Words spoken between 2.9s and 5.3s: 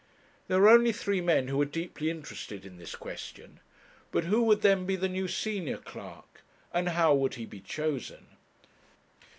question. But who would then be the new